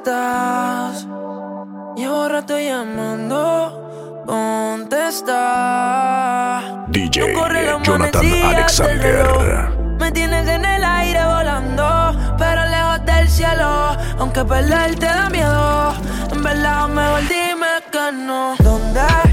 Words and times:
estás. 0.00 1.06
Llevo 1.96 2.28
rato 2.28 2.58
llamando, 2.58 4.24
contesta. 4.26 5.32
DJ 6.88 7.34
no 7.34 7.82
Jonathan 7.82 8.26
Alexander. 8.44 9.68
Me 9.98 10.10
tienes 10.12 10.48
en 10.48 10.64
el 10.64 10.82
aire 10.84 11.22
volando, 11.24 12.16
pero 12.38 12.64
lejos 12.64 13.04
del 13.04 13.28
cielo. 13.28 13.96
Aunque 14.18 14.42
perder 14.44 14.94
te 14.98 15.06
da 15.06 15.28
miedo, 15.28 15.92
en 16.32 16.42
verdad 16.42 16.88
mejor 16.88 17.20
dime 17.22 17.66
que 17.92 18.12
no. 18.12 18.54
¿Dónde? 18.58 19.29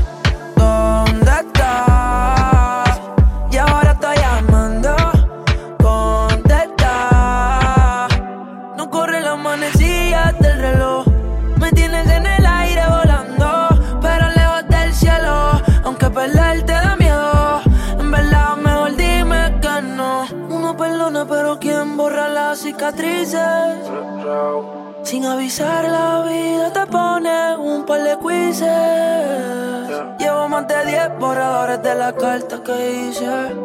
cicatrices. 22.87 23.91
Sin 25.03 25.25
avisar, 25.25 25.85
la 25.85 26.23
vida 26.23 26.71
te 26.73 26.85
pone 26.87 27.57
un 27.57 27.85
par 27.85 28.01
de 28.03 28.17
quizzes. 28.19 28.67
Llevo 30.19 30.49
más 30.49 30.67
de 30.67 30.85
10 30.85 31.19
borradores 31.19 31.81
de 31.81 31.95
la 31.95 32.13
carta 32.13 32.61
que 32.63 33.09
hice. 33.09 33.55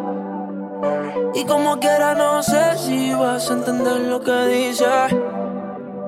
Y 1.34 1.44
como 1.44 1.78
quiera, 1.78 2.14
no 2.14 2.42
sé 2.42 2.76
si 2.76 3.12
vas 3.14 3.50
a 3.50 3.54
entender 3.54 4.00
lo 4.02 4.20
que 4.20 4.46
dice. 4.46 4.86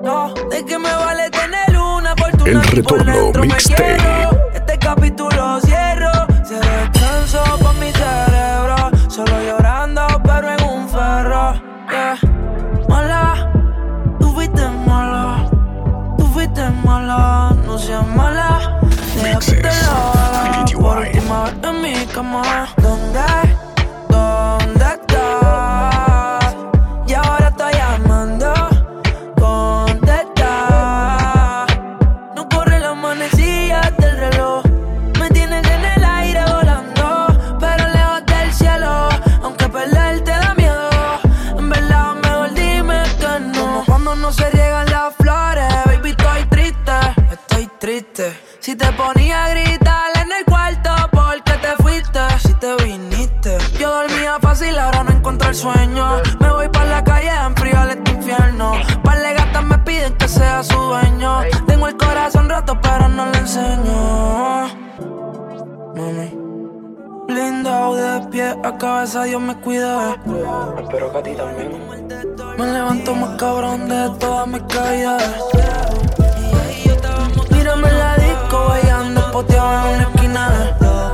No, 0.03 0.33
de 0.49 0.65
que 0.65 0.77
me 0.77 0.93
vale 0.93 1.29
tener 1.29 1.77
una 1.77 2.15
fortuna. 2.15 2.51
El 2.51 2.63
retorno 2.63 3.31
mixtape. 3.41 3.97
Este 4.53 4.77
capítulo 4.77 5.59
cierro. 5.61 6.11
Se 6.43 6.55
descanso 6.55 7.43
por 7.61 7.73
mi 7.75 7.91
cerebro. 7.91 8.75
Solo 9.09 9.41
yo 9.41 9.54
no 17.75 17.81
seas 17.81 18.07
mala. 18.07 18.79
Deja 19.21 19.39
que 19.39 19.51
te 19.51 19.63
lo 19.63 19.91
haga 19.91 20.65
por 20.79 20.97
última 20.97 21.43
vez 21.43 21.53
en 21.63 21.81
mi 21.81 22.05
cama. 22.05 22.67
Donde 22.77 23.19
hay 23.19 23.44
La 68.65 68.75
cabeza 68.79 69.25
Dios 69.25 69.39
me 69.39 69.55
cuida. 69.57 70.17
Espero 70.81 71.11
que 71.11 71.17
a 71.19 71.21
ti 71.21 71.35
también. 71.35 71.87
Me 72.57 72.65
levanto 72.65 73.13
más 73.13 73.37
cabrón 73.37 73.87
de 73.87 74.09
todas 74.19 74.47
mis 74.47 74.63
caídas. 74.63 75.21
Mírame 77.51 77.87
en 77.89 77.99
la 77.99 78.15
disco 78.15 78.65
bailando, 78.67 79.31
poteado 79.31 79.89
en 79.89 79.93
una 79.93 80.09
esquina. 80.09 81.04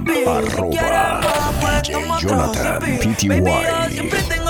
Arroba 0.00 1.20
DJ 1.82 1.92
Jonathan 2.18 2.80
Pty. 2.80 4.41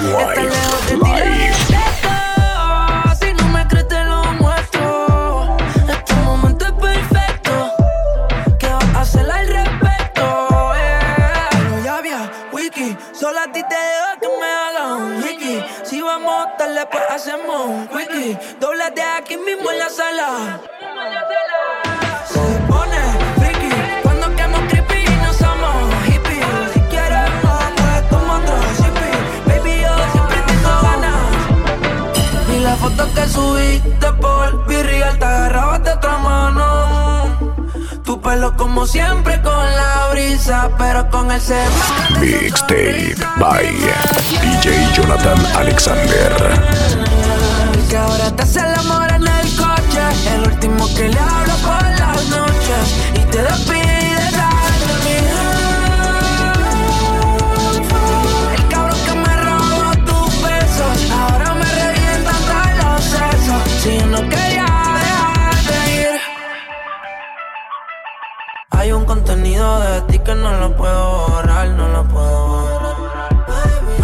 Esto, 0.00 0.14
si 3.18 3.32
no 3.32 3.48
me 3.48 3.66
crees 3.66 3.88
te 3.88 4.04
lo 4.04 4.22
muestro. 4.34 5.56
Este 5.88 6.14
momento 6.24 6.66
es 6.66 6.72
perfecto, 6.72 7.74
que 8.60 8.66
hagas 8.68 9.14
el 9.16 9.26
respeto. 9.26 10.14
Pero 10.14 10.74
eh, 10.76 11.82
ya 11.82 12.00
vi 12.00 12.10
Wiki, 12.52 12.96
solo 13.12 13.40
a 13.40 13.50
ti 13.50 13.60
te 13.60 13.74
dejo 13.74 14.20
tu 14.22 14.28
me 14.40 14.46
haga 14.46 14.94
un 14.94 15.20
Wiki. 15.20 15.64
Si 15.82 16.00
vamos, 16.00 16.46
dale 16.60 16.86
pues 16.86 17.02
hacemos 17.10 17.90
Wiki. 17.92 18.38
Doblate 18.60 19.02
aquí 19.02 19.36
mismo 19.36 19.72
en 19.72 19.78
la 19.80 19.90
sala. 19.90 20.60
te 33.18 33.28
subiste 33.28 34.12
por 34.20 34.66
virreal, 34.66 35.18
te 35.18 35.24
agarrabas 35.24 35.82
de 35.82 35.92
otra 35.92 36.18
mano. 36.18 36.64
Tu 38.04 38.20
pelo 38.20 38.56
como 38.56 38.86
siempre 38.86 39.40
con 39.42 39.64
la 39.80 40.08
brisa, 40.12 40.70
pero 40.78 41.10
con 41.10 41.30
el 41.30 41.40
semana. 41.40 42.20
Mixtape 42.20 43.14
by 43.38 43.66
DJ 44.42 44.66
Jonathan 44.94 45.40
Alexander. 45.56 46.32
Que 47.88 47.96
ahora 47.96 48.30
te 48.36 48.42
hace 48.42 48.60
el 48.60 48.74
amor 48.78 49.08
en 49.10 49.26
el 49.26 49.48
coche, 49.56 50.02
el 50.34 50.52
último 50.52 50.86
que 50.94 51.08
le 51.08 51.18
hablo 51.18 51.54
por 51.68 51.82
las 51.98 52.28
noches 52.28 52.84
y 53.14 53.20
te 53.30 53.42
despido 53.42 53.77
ti 70.06 70.18
que 70.18 70.34
no 70.34 70.52
lo 70.52 70.76
puedo 70.76 71.28
borrar, 71.28 71.68
no 71.68 71.88
lo 71.88 72.04
puedo 72.04 72.48
borrar. 72.48 73.28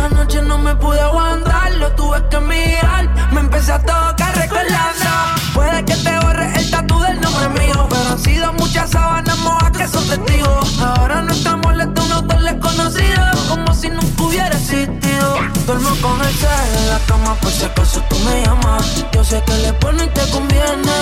Anoche 0.05 0.43
no 0.43 0.58
me 0.58 0.75
pude 0.76 1.00
aguantar, 1.00 1.73
lo 1.75 1.91
tuve 1.93 2.23
que 2.29 2.41
mirar. 2.41 3.08
Me 3.32 3.41
empecé 3.41 3.73
a 3.73 3.79
tocar 3.79 4.35
recordando. 4.37 5.11
Puede 5.55 5.85
que 5.85 5.96
te 5.96 6.19
borre 6.19 6.52
el 6.56 6.70
tatu 6.70 6.99
del 7.00 7.20
nombre 7.20 7.49
mío, 7.61 7.87
pero 7.88 8.08
han 8.11 8.19
sido 8.19 8.52
muchas 8.55 8.91
sábanas 8.91 9.38
mojas 9.38 9.70
que 9.70 9.88
son 9.88 10.06
testigos. 10.06 10.79
Ahora 10.81 11.23
no 11.23 11.32
estamos 11.32 11.64
molesta 11.67 12.02
un 12.02 12.12
autor 12.12 12.41
desconocido, 12.43 13.25
como 13.49 13.75
si 13.75 13.91
nunca 13.91 14.23
hubiera 14.23 14.56
existido. 14.56 15.37
Duermo 15.67 15.91
con 16.02 16.20
el 16.20 16.35
cel 16.35 16.76
en 16.79 16.91
la 16.91 16.99
cama 17.06 17.35
por 17.37 17.50
si 17.50 17.64
acaso 17.64 18.02
tú 18.08 18.17
me 18.20 18.43
llamas. 18.44 19.05
Yo 19.12 19.25
sé 19.25 19.43
que 19.46 19.56
le 19.58 19.73
pone 19.75 20.05
y 20.05 20.08
te 20.08 20.31
conviene, 20.31 20.93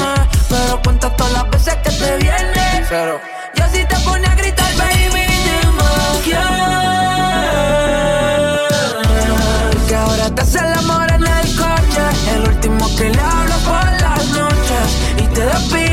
pero 0.49 0.81
cuenta 0.83 1.15
todas 1.17 1.33
las 1.33 1.51
veces 1.51 1.77
que 1.77 1.91
te 1.91 2.17
viene. 2.19 2.87
Pero 2.89 3.21
sí 3.73 3.85
te 3.89 3.97
pone 4.01 4.27
a 4.27 4.35
gritar, 4.35 4.77
baby, 4.77 5.27
dime 5.47 5.91
quién. 6.25 6.39
Que 9.89 9.97
ahora 9.97 10.31
te 10.35 10.43
hace 10.43 10.59
el 10.59 10.73
amor 10.75 11.11
en 11.11 11.23
el 11.23 11.57
coche, 11.57 12.05
el 12.35 12.43
último 12.49 12.97
que 12.97 13.11
le 13.11 13.21
hablo 13.21 13.57
por 13.71 13.87
las 14.01 14.29
noches 14.31 14.87
y 15.19 15.23
te 15.35 15.41
despides 15.47 15.92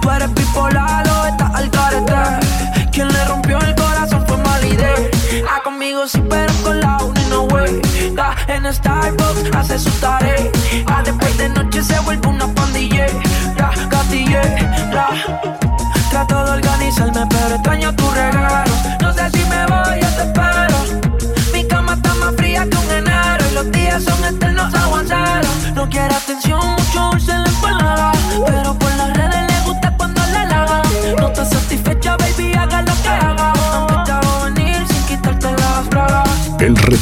Tú 0.00 0.10
eres 0.10 0.34
bipolar 0.34 1.08
o 1.08 1.26
estás 1.26 1.54
al 1.54 1.70
carete 1.70 2.90
Quien 2.92 3.08
le 3.08 3.24
rompió 3.24 3.58
el 3.58 3.74
corazón 3.74 4.24
fue 4.26 4.36
Malide 4.38 5.10
Ah, 5.48 5.60
conmigo 5.62 6.06
sí, 6.06 6.22
pero 6.28 6.52
con 6.62 6.80
la 6.80 6.98
uni 6.98 7.24
no 7.30 7.42
way 7.44 7.80
Da 8.14 8.34
en 8.48 8.72
Starbucks, 8.72 9.54
hace 9.56 9.78
su 9.78 9.90
tarea. 10.00 10.36
Ah, 10.86 11.02
después 11.04 11.36
de 11.36 11.48
noche 11.48 11.82
se 11.82 11.98
vuelve 12.00 12.28
una 12.28 12.46
pandilla. 12.54 13.06
Ya, 13.56 13.70
gatille, 13.88 14.40
ya 14.92 15.08
Trato 16.10 16.44
de 16.44 16.50
organizarme, 16.52 17.26
pero 17.28 17.54
extraño 17.56 17.94
tu 17.96 18.08
regalo. 18.10 18.72
No 19.00 19.12
sé 19.12 19.30
si 19.30 19.44
me 19.46 19.66
voy, 19.66 20.00
yo 20.00 20.08
te 20.16 20.22
espero. 20.22 20.76
Mi 21.52 21.66
cama 21.66 21.94
está 21.94 22.14
más 22.14 22.34
fría 22.36 22.66
que 22.70 22.76
un 22.76 22.90
enero 22.92 23.44
y 23.50 23.54
los 23.54 23.72
días 23.72 24.04
son 24.04 24.24
eternos 24.24 24.72
aguanceros. 24.74 25.72
No 25.74 25.88
quiere 25.88 26.14
atención, 26.14 26.60
mucho 26.60 27.10
dulce 27.10 27.32
en 27.32 27.42
la 27.42 27.53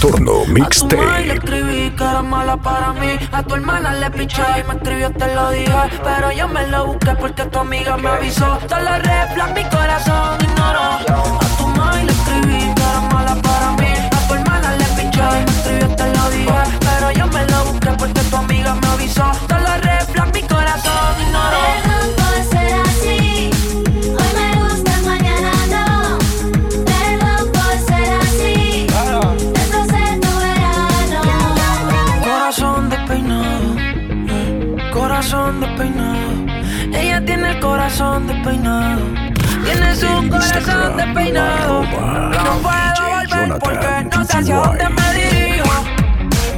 El 0.02 0.08
retorno 0.08 0.32
A 0.32 0.44
tu 0.44 0.48
le 0.48 0.54
mixtape. 0.54 1.32
escribí 1.34 1.90
que 1.90 2.02
era 2.02 2.22
mala 2.22 2.56
para 2.56 2.92
mí. 2.92 3.16
A 3.30 3.40
tu 3.44 3.54
hermana 3.54 3.92
le 3.92 4.10
piché 4.10 4.42
y 4.58 4.64
me 4.66 4.74
escribió, 4.74 5.12
te 5.12 5.32
lo 5.32 5.50
dije. 5.50 5.72
Pero 6.02 6.32
yo 6.32 6.48
me 6.48 6.66
lo 6.66 6.86
busqué 6.86 7.14
porque 7.20 7.44
tu 7.44 7.60
amiga 7.60 7.96
me 7.96 8.08
avisó. 8.08 8.58
Red 8.68 9.34
flags 9.34 9.54
mi 9.54 9.64
corazón 9.70 10.38
ignoró. 10.40 10.80
A 10.80 11.56
tu 11.56 11.68
madre 11.68 12.04
le 12.04 12.12
escribí 12.12 12.74
que 12.74 12.82
era 12.82 13.00
mala 13.12 13.36
para 13.42 13.70
mí. 13.76 13.92
A 14.10 14.26
tu 14.26 14.34
hermana 14.34 14.72
le 14.76 14.84
piché 14.86 15.20
y 15.20 15.44
me 15.44 15.50
escribió, 15.52 15.88
te 15.94 16.06
lo 16.16 16.30
dije. 16.30 16.62
Pero 16.80 17.10
yo 17.12 17.26
me 17.28 17.46
lo 17.46 17.64
busqué 17.66 17.90
porque 17.96 18.20
tu 18.22 18.36
amiga 18.36 18.74
me 18.74 18.86
avisó. 18.88 19.30
Corazón 37.92 38.26
despeinado. 38.26 39.02
Tiene 39.64 39.94
su 39.94 40.06
corazón 40.28 40.96
despeinado. 40.96 41.82
No 41.82 42.58
puedo 42.62 43.08
volver 43.28 43.58
porque 43.58 44.16
no 44.16 44.24
sé 44.24 44.36
hacia 44.38 44.56
dónde 44.56 44.88
me 44.88 45.12
dirijo. 45.12 45.84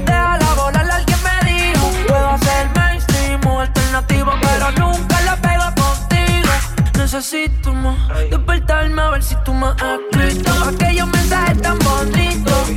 Déjala 0.04 0.54
volar, 0.54 0.90
alguien 0.90 1.18
me 1.24 1.50
dijo. 1.50 1.90
Puedo 2.06 2.30
hacer 2.30 2.70
mainstream 2.76 3.46
o 3.46 3.60
alternativo, 3.60 4.32
pero 4.40 4.70
nunca 4.72 5.20
la 5.22 5.36
pego 5.36 5.64
contigo. 5.74 6.50
Necesito 6.98 7.72
más 7.72 7.98
despertarme 8.30 9.02
a 9.02 9.10
ver 9.10 9.22
si 9.22 9.34
tú 9.44 9.52
me 9.54 9.66
has 9.66 9.76
escrito. 10.12 10.52
Aquellos 10.68 11.08
mensajes 11.08 11.60
tan 11.60 11.78
bonitos. 11.80 12.70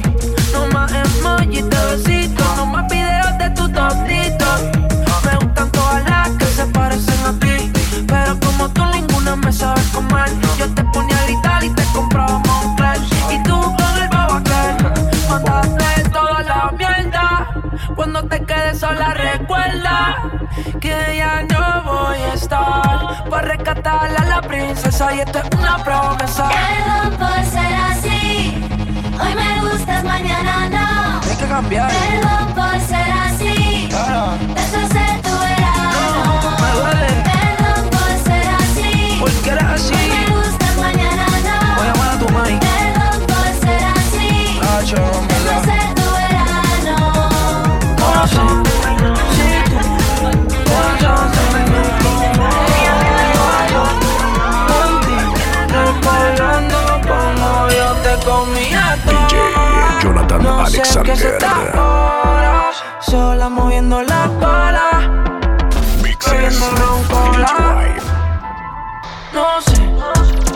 No 0.54 0.68
más 0.68 0.92
emojis 0.92 1.70
de 1.70 1.86
besitos. 1.96 2.58
No 2.58 2.66
más 2.66 2.88
videos 2.90 3.38
de 3.38 3.50
tus 3.52 3.72
tortitos. 3.72 4.17
Comer. 9.98 10.30
Yo 10.58 10.74
te 10.74 10.84
ponía 10.86 11.18
a 11.18 11.24
gritar 11.26 11.64
y 11.64 11.70
te 11.70 11.84
compraba 11.94 12.40
Moncler. 12.40 12.98
Y 13.32 13.44
tú 13.44 13.60
con 13.60 13.94
el 14.04 14.10
aquel. 14.38 14.76
Mandaste 15.30 16.10
toda 16.10 16.44
la 16.44 16.72
mierda. 16.78 17.48
Cuando 17.96 18.24
te 18.24 18.44
quedes 18.46 18.80
sola 18.80 19.14
recuerda 19.14 20.16
que 20.80 21.16
ya 21.18 21.44
no 21.44 21.84
voy 21.84 22.18
a 22.18 22.34
estar 22.34 23.30
para 23.30 23.48
rescatarla 23.48 24.20
a 24.20 24.26
la 24.26 24.42
princesa 24.42 25.16
y 25.16 25.20
esto 25.22 25.40
es 25.40 25.60
una 25.60 25.78
promesa. 25.84 26.50
Perdón 26.50 27.18
por 27.18 27.46
ser 27.46 27.74
así. 27.90 28.64
Hoy 29.22 29.34
me 29.36 29.62
gustas, 29.62 30.04
mañana 30.04 30.70
no. 30.70 31.30
Hay 31.30 31.36
que 31.38 31.48
cambiar. 31.48 31.92
Perdón 31.92 32.54
por 32.54 32.77
Alexander. 60.96 61.72
sola 63.02 63.50
moviendo 63.50 64.02
la 64.02 64.30
cola. 64.40 65.26
Mixes. 66.02 66.60
No 69.34 69.62
sé 69.62 69.76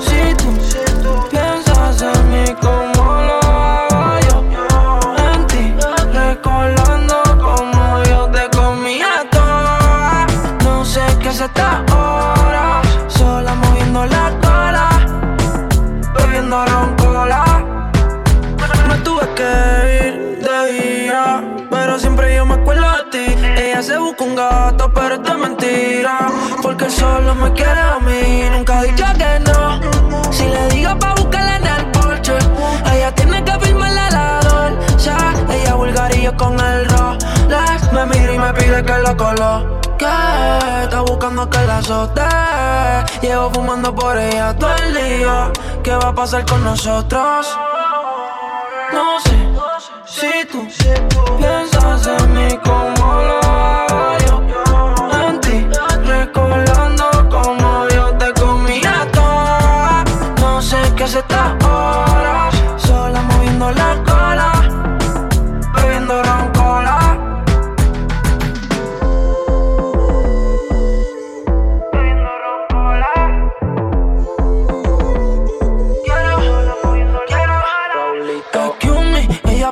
si 0.07 0.35
tú, 0.35 0.49
si 0.61 0.83
tú 1.03 1.27
piensas 1.29 2.01
en 2.01 2.29
mí 2.31 2.45
como 2.61 3.03
lo 3.27 3.39
hago 3.43 4.19
yo. 4.27 4.99
En 5.33 5.47
ti, 5.47 5.75
recordando 6.13 7.21
como 7.39 8.03
yo 8.03 8.27
te 8.29 8.49
comía 8.57 9.27
toda. 9.29 10.25
No 10.63 10.85
sé 10.85 11.01
qué 11.21 11.31
se 11.31 11.45
está 11.45 11.83
ahora. 11.91 12.50
Busca 24.11 24.23
un 24.23 24.35
gato, 24.35 24.91
pero 24.93 25.15
es 25.15 25.23
de 25.23 25.33
mentira. 25.33 26.27
Porque 26.61 26.89
solo 26.89 27.35
me 27.35 27.51
quiere 27.53 27.79
a 27.79 27.99
mí. 27.99 28.49
Nunca 28.51 28.81
dicho 28.83 29.05
que 29.17 29.39
no. 29.39 30.31
Si 30.31 30.45
le 30.45 30.67
digo 30.69 30.97
pa' 30.99 31.13
buscarla 31.15 31.57
en 31.57 31.67
el 31.67 31.85
porche, 31.91 32.37
ella 32.93 33.13
tiene 33.15 33.43
que 33.43 33.59
firmarle 33.59 34.11
la 34.11 34.39
dolce. 34.41 35.11
Ella 35.49 35.75
vulgar 35.75 36.15
y 36.15 36.23
yo 36.23 36.35
con 36.35 36.59
el 36.59 36.87
Rolex. 36.89 37.91
Me 37.93 38.05
mira 38.05 38.33
y 38.33 38.39
me 38.39 38.53
pide 38.53 38.83
que 38.83 38.97
lo 38.99 39.17
coloque. 39.17 40.07
Está 40.83 41.01
buscando 41.01 41.49
que 41.49 41.65
la 41.65 41.77
azote. 41.77 42.21
Llevo 43.21 43.49
fumando 43.51 43.93
por 43.93 44.17
ella 44.17 44.55
todo 44.57 44.75
el 44.75 44.93
día. 44.93 45.51
¿Qué 45.83 45.95
va 45.95 46.09
a 46.09 46.13
pasar 46.13 46.45
con 46.45 46.63
nosotros? 46.63 47.57
No 48.93 49.19
sé 49.21 49.31
si 50.05 50.45
tú 50.51 50.67
piensas 51.39 52.07
en 52.07 52.33
mí 52.33 52.57
como 52.63 53.00
sé 61.21 61.27
qué 61.27 61.35
hace 61.35 62.10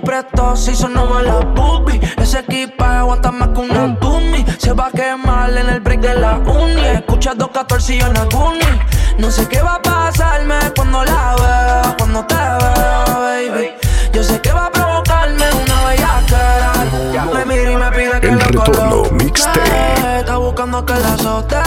apretó, 0.09 0.55
se 0.55 0.71
hizo 0.71 0.89
nueva 0.89 1.21
la 1.21 1.39
boobie 1.39 1.99
Ese 2.17 2.39
equipaje 2.39 2.97
aguanta 2.97 3.31
más 3.31 3.49
que 3.49 3.59
una 3.59 3.99
Tumi 3.99 4.45
Se 4.57 4.73
va 4.73 4.87
a 4.87 4.91
quemar 4.91 5.55
en 5.55 5.69
el 5.69 5.79
break 5.79 6.01
de 6.01 6.15
la 6.15 6.37
uni. 6.37 6.85
Escucha 6.85 7.33
214 7.35 7.95
y 7.95 7.99
en 7.99 8.13
Guni 8.29 8.79
No 9.17 9.29
sé 9.29 9.47
qué 9.47 9.61
va 9.61 9.75
a 9.75 9.81
pasarme 9.81 10.55
cuando 10.75 11.03
la 11.03 11.35
veo 11.35 11.95
Cuando 11.97 12.25
te 12.25 12.35
veo, 12.35 13.19
baby. 13.19 13.71
Yo 14.13 14.23
sé 14.23 14.41
que 14.41 14.51
va 14.51 14.65
a 14.65 14.71
provocarme 14.71 15.45
una 15.63 15.85
bellaquera. 15.85 16.73
Me 17.33 17.45
mira 17.45 17.71
y 17.71 17.75
me 17.75 17.91
pide 17.91 18.19
que 18.19 18.27
El 18.27 18.39
lo 18.39 18.45
retorno 18.45 19.03
mixtape. 19.11 20.19
Está 20.19 20.37
buscando 20.37 20.85
que 20.85 20.93
la 20.93 21.13
azote. 21.13 21.57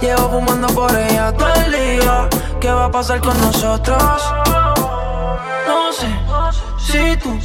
Llevo 0.00 0.28
fumando 0.28 0.66
por 0.68 0.94
ella 0.96 1.32
todo 1.32 1.48
el 1.54 1.54
día 1.54 1.63
¿Qué 1.63 1.63
pasar 2.90 3.20
con 3.20 3.38
nosotros? 3.40 4.02
No 5.66 5.92
sé 5.92 6.08
si 6.78 7.16
tú 7.16 7.38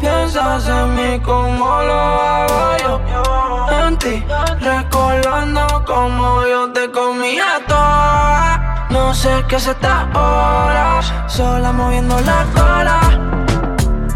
piensas 0.00 0.68
en 0.68 0.94
mí 0.94 1.20
como 1.20 1.82
lo 1.82 2.00
hago 2.00 2.76
yo. 2.82 3.00
En 3.86 3.96
ti, 3.98 4.24
recordando 4.60 5.66
como 5.86 6.46
yo 6.46 6.72
te 6.72 6.90
comía 6.90 7.60
toda. 7.66 8.86
No 8.90 9.14
sé 9.14 9.44
qué 9.48 9.56
es 9.56 9.66
esta 9.66 10.08
hora, 10.14 11.00
sola 11.26 11.72
moviendo 11.72 12.20
la 12.20 12.44
cola, 12.54 13.00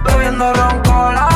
bebiendo 0.04 0.52
roncola. 0.52 1.29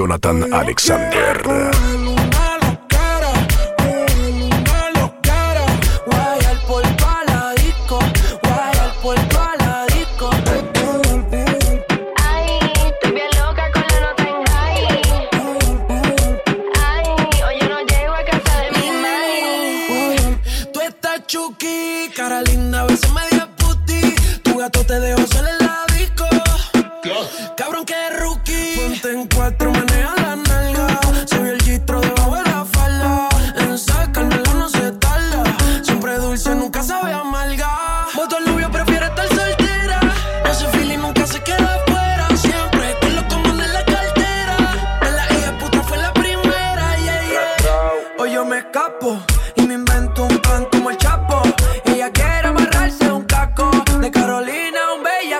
Jonathan 0.00 0.50
Alexander. 0.50 1.89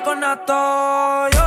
Con 0.03 0.21
nato. 0.21 1.40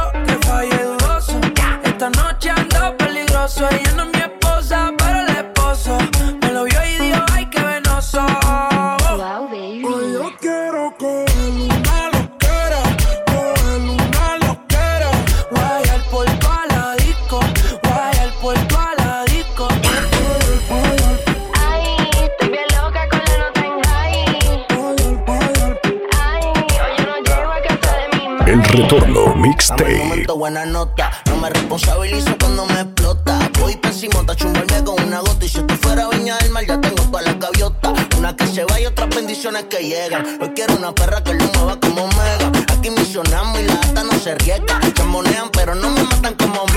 Buena 30.43 30.65
nota. 30.65 31.09
No 31.27 31.37
me 31.37 31.49
responsabilizo 31.49 32.35
cuando 32.37 32.65
me 32.65 32.81
explota. 32.81 33.49
Voy 33.61 33.77
pésimo, 33.77 34.23
balde 34.25 34.83
con 34.83 35.01
una 35.01 35.19
gota. 35.21 35.45
Y 35.45 35.47
si 35.47 35.59
esto 35.59 35.73
fuera 35.77 36.09
viña 36.09 36.37
del 36.39 36.49
mar, 36.49 36.65
ya 36.67 36.81
tengo 36.81 37.01
todas 37.03 37.25
las 37.25 37.39
gaviotas. 37.39 37.93
Una 38.17 38.35
que 38.35 38.45
se 38.47 38.65
va 38.65 38.77
y 38.77 38.85
otras 38.85 39.07
bendiciones 39.15 39.63
que 39.69 39.79
llegan. 39.87 40.25
Hoy 40.41 40.51
quiero 40.53 40.75
una 40.75 40.93
perra 40.93 41.23
que 41.23 41.33
lo 41.33 41.45
mueva 41.45 41.79
como 41.79 42.07
mega. 42.07 42.51
Aquí 42.73 42.89
misionamos 42.89 43.57
y 43.61 43.63
la 43.67 43.75
ata 43.75 44.03
no 44.03 44.19
se 44.19 44.35
riega. 44.35 44.81
Chamonean, 44.93 45.49
pero 45.53 45.75
no 45.75 45.89
me 45.91 46.03
matan 46.03 46.33
como 46.33 46.65
mega. 46.65 46.72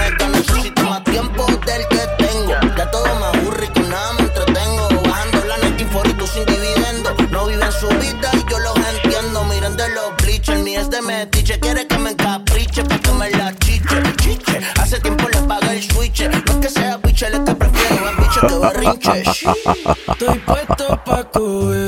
Estoy 20.09 20.39
puesto 20.41 21.01
pa' 21.05 21.25
coger 21.33 21.86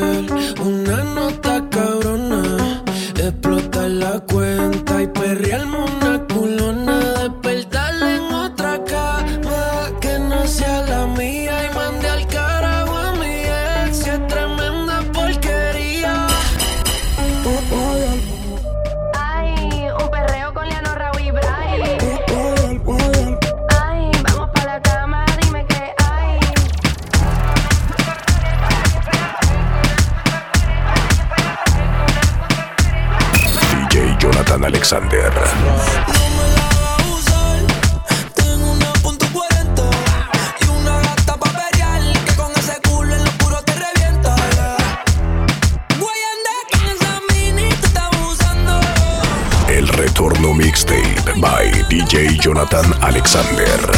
Jonathan 52.70 53.02
Alexander. 53.02 53.97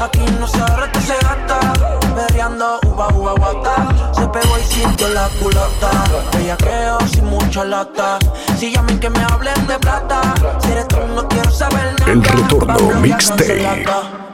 Aquí 0.00 0.24
no 0.38 0.46
se 0.48 0.66
reto 0.76 1.00
se 1.00 1.14
gasta. 1.22 1.60
Perreando 2.14 2.80
uva, 2.86 3.08
uva, 3.14 3.34
guata. 3.34 4.12
Se 4.12 4.26
pegó 4.28 4.58
y 4.58 4.62
sintió 4.62 5.08
la 5.10 5.28
culata. 5.40 5.90
Ella 6.38 6.56
creo 6.56 6.98
sin 7.06 7.26
mucha 7.26 7.64
lata. 7.64 8.18
Si 8.58 8.72
llamen 8.72 8.98
que 8.98 9.10
me 9.10 9.22
hablen 9.22 9.66
de 9.66 9.78
plata. 9.78 10.22
Si 10.60 10.72
eres 10.72 10.88
tú, 10.88 10.96
no 11.14 11.28
quiero 11.28 11.50
saber 11.50 11.94
nada. 12.00 12.12
El 12.12 12.24
retorno 12.24 13.00
mixtape. 13.00 14.29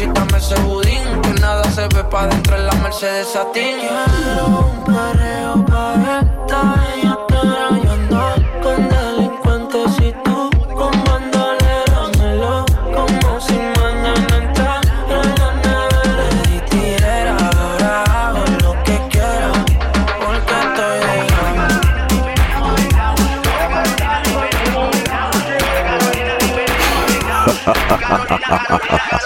Chítame 0.00 0.38
ese 0.38 0.58
budín, 0.60 1.20
que 1.20 1.32
nada 1.42 1.62
se 1.64 1.86
ve 1.88 2.02
pa' 2.04 2.26
dentro 2.26 2.56
en 2.56 2.64
la 2.64 2.72
Mercedes 2.76 3.28
Satín. 3.34 3.76
Quiero 3.80 4.46
un 4.46 4.82
pareo 4.86 5.62
pa' 5.66 6.22
esta 6.22 6.60
bellaquera. 6.80 7.68
Yo 7.84 7.90
ando 7.92 8.22
con 8.62 8.88
delincuentes 8.88 9.92
y 10.00 10.10
tú 10.24 10.48
con 10.74 11.04
bandolera. 11.04 12.00
Melo 12.18 12.64
como 12.94 13.40
si 13.42 13.58
mañana 13.78 14.36
entrara 14.38 14.80
en 15.18 15.28
la 15.38 15.48
nevera. 15.64 16.28
Y 16.48 16.56
tirera, 16.70 17.36
ahora 17.36 17.92
hago 18.04 18.44
lo 18.62 18.72
que 18.84 18.96
quiera, 19.10 19.52
porque 20.24 20.56
estoy 20.64 20.96
dejando. 21.04 21.76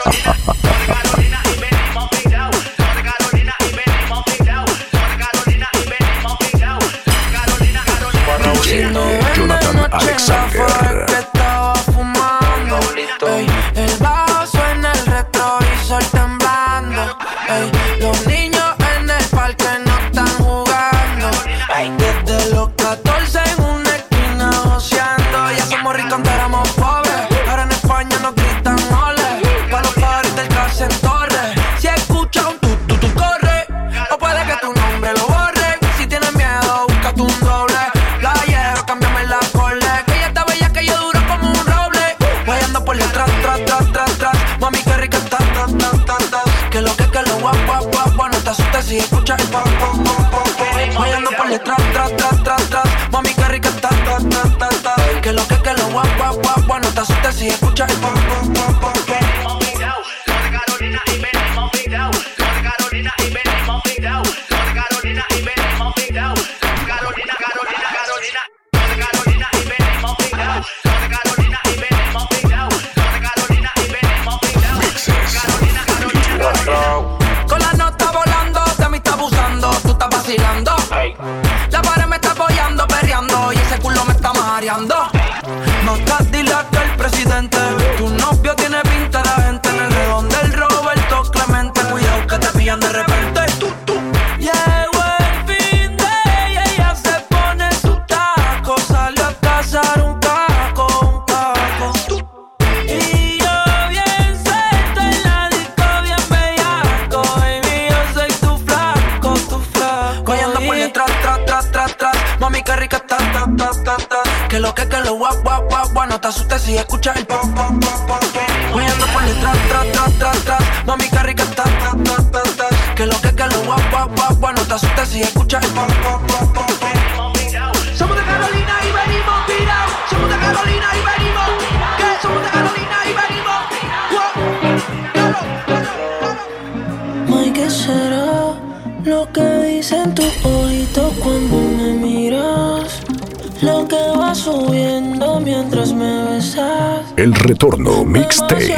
lo 143.65 143.89
que 143.89 143.97
va 144.19 144.35
subiendo 144.35 145.41
mientras 145.41 145.93
me 145.93 146.25
besas. 146.25 147.01
El 147.17 147.35
retorno 147.35 148.05
mixtape. 148.05 148.69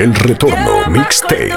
El 0.00 0.14
retorno 0.14 0.86
mixtape. 0.88 1.52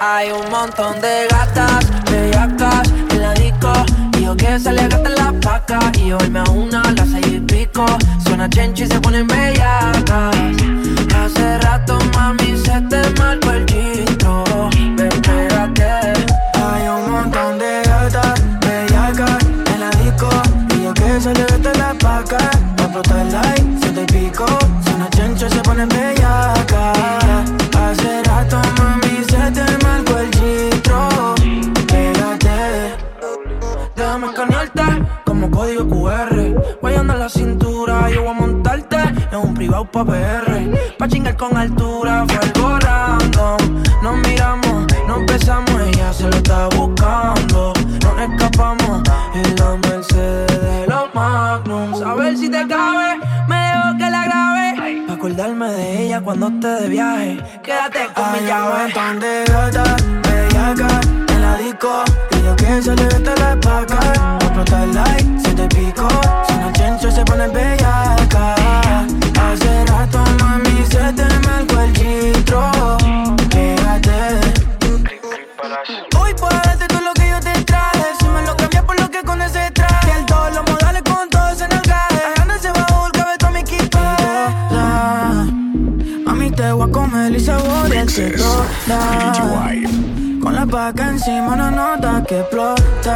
Hay 0.00 0.32
un 0.32 0.50
montón 0.50 1.00
de 1.00 1.28
gatas, 1.30 1.88
bellacas, 2.10 2.92
en 3.10 3.22
la 3.22 3.32
disco. 3.34 3.72
Y 4.18 4.24
yo 4.24 4.36
que 4.36 4.58
se 4.58 4.72
le 4.72 4.88
gastan 4.88 5.14
las 5.14 5.32
pacas. 5.34 5.96
Y 5.98 6.10
hoy 6.10 6.28
me 6.30 6.40
a 6.40 6.44
una, 6.50 6.82
las 6.82 7.08
seis 7.10 7.28
y 7.28 7.38
pico. 7.38 7.86
Suena 8.24 8.50
chenchi 8.50 8.82
y 8.82 8.86
se 8.88 8.98
ponen 8.98 9.28
bellacas. 9.28 10.34
Hace 11.14 11.58
rato, 11.58 11.96
mami, 12.12 12.56
se 12.56 12.80
te 12.90 13.08
marcó 13.20 13.52
el 13.52 13.66
jean. 13.66 14.21
pa' 39.92 40.04
PR. 40.04 40.96
Pa' 40.98 41.06
chingar 41.08 41.36
con 41.36 41.56
altura 41.56 42.24
fue 42.26 42.38
algo 42.38 42.78
random. 42.78 43.82
Nos 44.02 44.16
miramos, 44.26 44.86
nos 45.06 45.26
besamos, 45.26 45.80
ella 45.86 46.12
se 46.12 46.24
lo 46.24 46.36
está 46.36 46.68
buscando. 46.68 47.72
Nos 48.02 48.20
escapamos 48.26 49.02
en 49.34 49.56
la 49.56 49.76
Mercedes 49.88 50.62
de 50.62 50.86
los 50.88 51.14
Magnums. 51.14 52.00
A 52.02 52.14
ver 52.14 52.36
si 52.36 52.48
te 52.48 52.66
cabe, 52.66 53.20
me 53.46 53.56
dejo 53.56 53.98
que 53.98 54.10
la 54.10 54.24
grabe. 54.24 55.06
Pa' 55.06 55.14
acordarme 55.14 55.68
de 55.68 56.06
ella 56.06 56.20
cuando 56.22 56.48
esté 56.48 56.68
de 56.68 56.88
viaje. 56.88 57.44
Quédate 57.62 58.06
con 58.14 58.24
Hay 58.24 58.40
mi 58.40 58.46
llave. 58.46 58.72
Un 58.72 58.82
montón 58.82 59.20
de 59.20 59.44
gatas, 59.46 59.96
bellacas, 60.22 61.06
en 61.28 61.42
la 61.42 61.56
disco. 61.58 62.04
Y 62.30 62.44
yo 62.44 62.56
que 62.56 62.82
se 62.82 62.96
le 62.96 63.04
vete 63.04 63.34
la 63.40 63.56
paca. 63.60 64.00
Va 64.00 64.38
a 64.40 64.44
explotar 64.44 64.88
like, 64.88 65.40
se 65.40 65.52
te 65.54 65.68
pico. 65.68 66.08
Si 66.48 66.54
no 66.56 66.72
change, 66.72 67.12
se 67.12 67.24
pone 67.24 67.46
bella. 67.48 67.81
Con 90.42 90.54
la 90.54 90.66
paca 90.66 91.08
encima 91.08 91.56
no 91.56 91.70
nota 91.70 92.22
que 92.26 92.40
explota. 92.40 93.14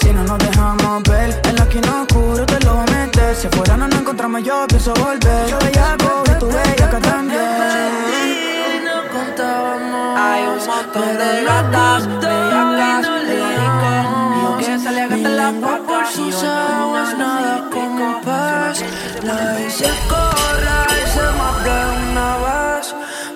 Si 0.00 0.12
no 0.12 0.22
nos 0.24 0.38
dejamos 0.38 1.02
ver, 1.04 1.40
en 1.44 1.56
la 1.56 1.62
esquina 1.62 2.02
oscuro 2.02 2.46
te 2.46 2.60
lo 2.64 2.74
voy 2.74 2.84
a 2.86 2.96
meter. 2.96 3.34
Si 3.34 3.46
afuera 3.46 3.76
no 3.76 3.88
nos 3.88 4.00
encontramos, 4.00 4.42
yo 4.42 4.66
pienso 4.68 4.94
volver. 4.94 5.48
Yo 5.48 5.58
bellaco 5.58 6.22
y 6.26 6.38
tú 6.38 6.46
bellaca 6.46 6.98
también. 7.00 7.62
Hay 10.24 10.42
un 10.44 10.66
montón 10.66 11.18
de 11.18 11.44
gatas, 11.44 12.06
bellacas, 12.06 13.08
líricas 13.26 14.06
Yo 14.42 14.56
que 14.58 14.78
se 14.78 14.90
le 14.92 15.06
la 15.36 15.52
Sus 16.12 16.44
aguas 16.44 17.16
nada 17.18 17.68
como 17.70 18.20
paz 18.20 18.84
La 19.22 19.60
hice 19.60 19.90
correr, 20.08 21.08
se 21.08 21.22
me 21.22 22.10
una 22.10 22.61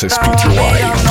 Que 0.00 0.06
la 0.06 0.12
Mixes 0.12 0.12
estaba 0.12 0.36
PTY 0.36 1.07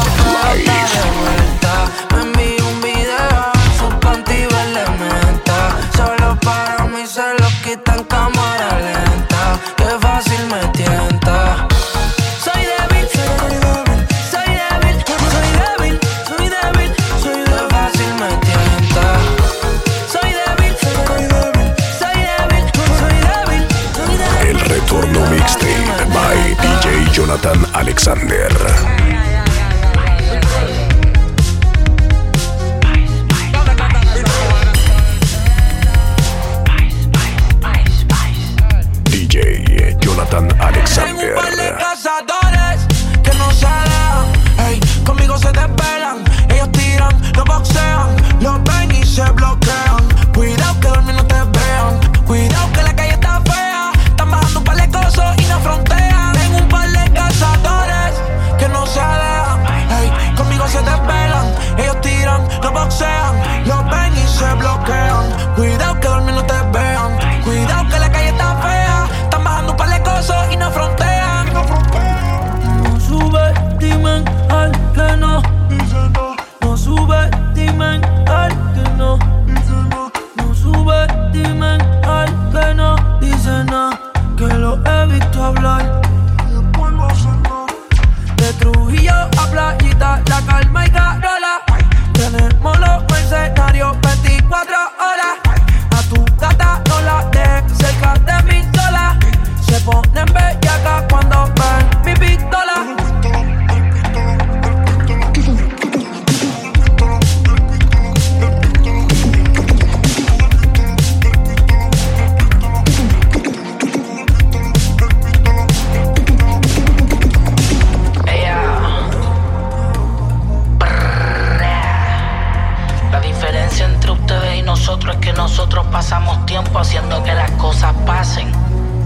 pasen. 128.06 128.52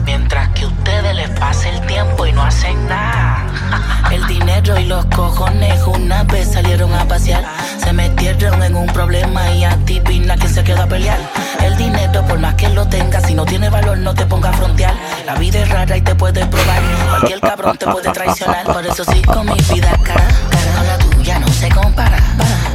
Mientras 0.05 0.49
que 0.49 0.65
ustedes 0.65 1.15
les 1.15 1.29
pasa 1.31 1.69
el 1.69 1.85
tiempo 1.85 2.25
y 2.25 2.31
no 2.31 2.43
hacen 2.43 2.87
nada. 2.87 3.45
El 4.11 4.25
dinero 4.27 4.77
y 4.79 4.85
los 4.85 5.05
cojones 5.05 5.81
una 5.83 6.23
vez 6.23 6.51
salieron 6.53 6.93
a 6.93 7.05
pasear. 7.07 7.45
Se 7.83 7.93
metieron 7.93 8.61
en 8.63 8.75
un 8.75 8.87
problema 8.87 9.49
y 9.51 9.63
adivina 9.63 10.35
que 10.35 10.49
se 10.49 10.63
quedó 10.63 10.83
a 10.83 10.87
pelear. 10.87 11.19
El 11.63 11.77
dinero, 11.77 12.25
por 12.25 12.39
más 12.39 12.55
que 12.55 12.67
lo 12.69 12.87
tengas, 12.87 13.25
si 13.25 13.33
no 13.35 13.45
tiene 13.45 13.69
valor, 13.69 13.97
no 13.99 14.13
te 14.13 14.25
ponga 14.25 14.49
a 14.49 14.53
frontear. 14.53 14.93
La 15.25 15.35
vida 15.35 15.59
es 15.59 15.69
rara 15.69 15.95
y 15.95 16.01
te 16.01 16.15
puedes 16.15 16.45
probar. 16.47 16.81
Cualquier 17.09 17.39
cabrón 17.39 17.77
te 17.77 17.85
puede 17.87 18.11
traicionar. 18.11 18.65
Por 18.65 18.85
eso 18.85 19.03
sí, 19.05 19.21
con 19.21 19.45
mi 19.45 19.61
vida 19.73 19.91
cara, 20.03 20.27
cara 20.49 20.71
con 20.77 20.87
la 20.87 20.97
tuya 20.97 21.39
no 21.39 21.47
se 21.47 21.69
compara. 21.69 22.17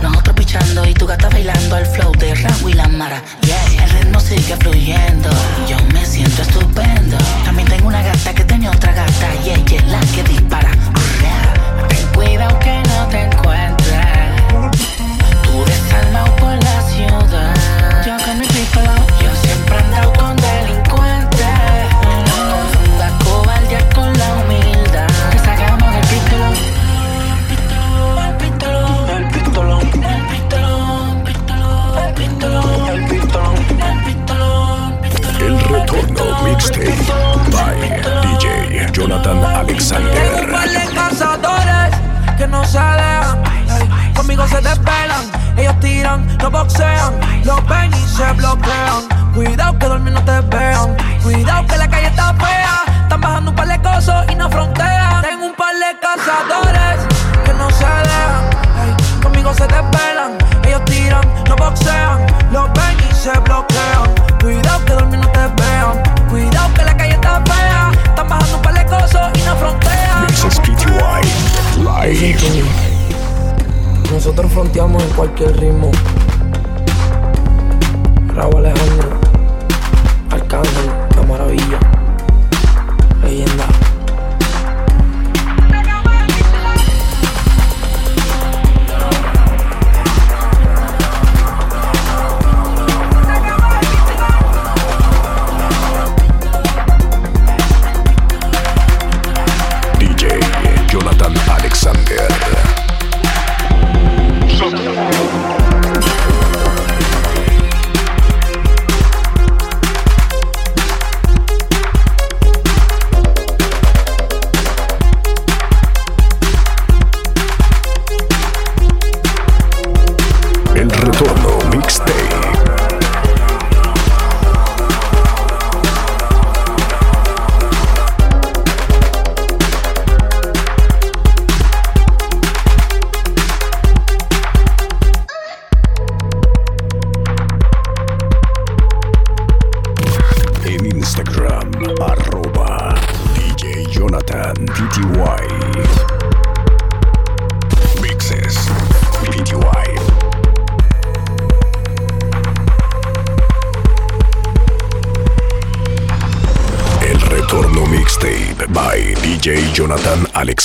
Nosotros 0.01 0.37
pichando 0.37 0.87
y 0.87 0.95
tu 0.95 1.07
gata 1.07 1.29
bailando 1.29 1.77
al 1.77 1.87
flow 1.87 2.13
de 2.13 2.35
Raúl 2.35 2.71
y 2.71 2.75
la 2.75 2.89
Mara. 2.89 3.23
Sigue 4.21 4.57
fluyendo. 4.57 5.29
Yo 5.69 5.77
me 5.93 6.05
siento 6.05 6.43
estupendo. 6.43 7.17
También 7.45 7.69
tengo 7.69 7.87
una 7.87 8.03
gata 8.03 8.35
que 8.35 8.45
tiene 8.45 8.69
otra 8.69 8.93
gata 8.93 9.29
y 9.45 9.51
ella 9.51 9.77
es 9.77 9.87
la 9.87 10.01
que 10.01 10.23
dispara. 10.25 10.76
Mixtape 36.57 37.51
by 37.53 37.77
DJ 38.23 38.91
Jonathan 38.93 39.23
Tengo 39.23 39.47
un 39.47 39.55
Alexander. 39.55 40.51
par 40.53 40.69
de 40.69 40.95
cazadores 40.95 41.91
que 42.39 42.47
no 42.47 42.65
se 42.65 42.79
dejan. 42.79 43.43
conmigo 44.15 44.47
se 44.49 44.57
desvelan. 44.61 45.25
Ellos 45.57 45.79
tiran, 45.81 46.27
no 46.39 46.51
boxean. 46.51 47.15
Los 47.45 47.67
ven 47.69 47.91
y 47.93 48.07
se 48.09 48.33
bloquean. 48.33 49.03
Cuidado 49.35 49.79
que 49.79 49.87
dormir 49.87 50.13
no 50.13 50.23
te 50.25 50.41
vean. 50.41 50.97
Cuidado 51.23 51.67
que 51.67 51.77
la 51.77 51.89
calle 51.89 52.07
está 52.09 52.35
fea. 52.35 52.77
Están 53.03 53.21
bajando 53.21 53.51
un 53.51 53.57
par 53.57 53.69
de 53.69 53.79
cosas 53.81 54.27
y 54.31 54.35
no 54.35 54.49
frontean. 54.51 55.23
Tengo 55.23 55.47
un 55.47 55.55
par 55.55 55.75
de 55.75 55.99
cazadores 56.01 56.99
que 57.45 57.53
no 57.55 57.71
se 57.71 57.85
dejan. 57.85 59.23
conmigo 59.23 59.53
se 59.55 59.65
desvelan. 59.67 60.33
Ellos 60.65 60.85
tiran, 60.87 61.23
no 61.49 61.57
boxean. 61.57 62.27
Los 62.53 62.67
ven 62.73 62.97
y 63.11 63.15
se 63.15 63.33
bloquean. 63.41 64.15
Cuidado 64.41 64.85
que 64.85 64.93
dormir 64.93 65.21
no 65.21 65.29
te 65.29 65.39
vean. 65.41 65.66
Live. 71.79 72.65
Nosotros 74.13 74.53
fronteamos 74.53 75.03
en 75.03 75.09
cualquier 75.11 75.57
ritmo. 75.59 75.91
Raúl 78.35 78.67
Alejandro, 78.67 79.21
Arcángel, 80.31 80.91
La 81.17 81.23
Maravilla, 81.23 81.81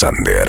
Alexander. 0.04 0.41